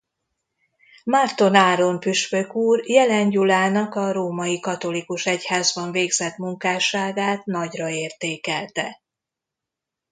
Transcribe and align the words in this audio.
Márton 1.03 1.55
Áron 1.55 1.99
püspök 1.99 2.55
úr 2.55 2.89
Jelen 2.89 3.29
Gyulának 3.29 3.95
a 3.95 4.11
Római 4.11 4.59
Katolikus 4.59 5.25
Egyházban 5.25 5.91
végzett 5.91 6.37
munkásságát 6.37 7.45
nagyra 7.45 7.89
értékelte. 7.89 9.01